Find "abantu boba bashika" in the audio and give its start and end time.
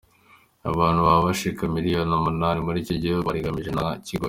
0.69-1.59